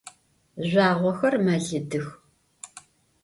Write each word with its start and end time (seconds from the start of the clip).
Zjüağoxer 0.69 1.33
melıdıx. 1.45 2.05